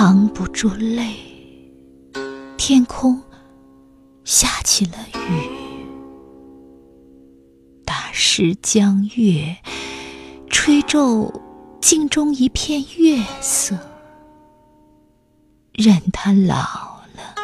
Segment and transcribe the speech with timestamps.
[0.00, 1.16] 藏不住泪。
[2.56, 3.20] 天空
[4.22, 5.50] 下起了雨，
[7.84, 9.56] 打湿江月，
[10.48, 11.42] 吹皱
[11.80, 13.76] 镜中一片月色。
[15.72, 17.34] 任它老了，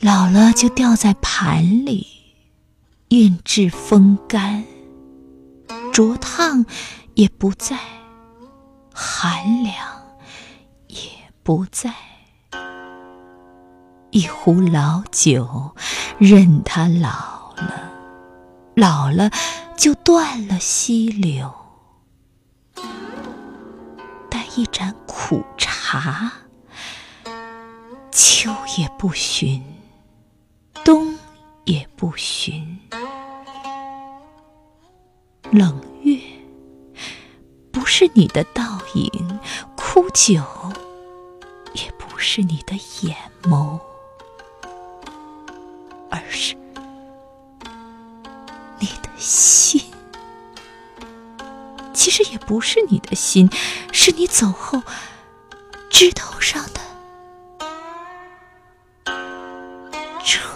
[0.00, 2.08] 老了就掉在盘里，
[3.10, 4.64] 运至风干，
[5.92, 6.66] 灼烫
[7.14, 7.78] 也不再，
[8.92, 9.76] 寒凉
[11.50, 11.92] 不在。
[14.12, 15.74] 一壶老酒，
[16.16, 17.90] 任它老了，
[18.76, 19.28] 老了
[19.76, 21.52] 就断了溪流。
[24.30, 26.30] 但一盏苦茶。
[28.12, 29.60] 秋也不寻，
[30.84, 31.18] 冬
[31.64, 32.78] 也不寻，
[35.50, 36.16] 冷月
[37.72, 39.40] 不是你的倒影，
[39.76, 40.40] 枯酒
[41.74, 43.78] 也不是你的眼眸
[46.10, 46.54] 而是
[48.78, 49.80] 你的心。
[51.92, 53.50] 其实也不是你的心
[53.92, 54.82] 是你走后
[55.90, 56.80] 枝头上的
[60.24, 60.50] 春